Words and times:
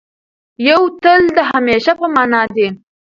یو 0.69 0.81
تل 1.03 1.21
د 1.37 1.39
همېشه 1.51 1.91
په 1.99 2.07
مانا 2.15 2.41
دی. 2.55 2.67